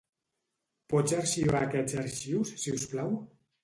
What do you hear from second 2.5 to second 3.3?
si us plau?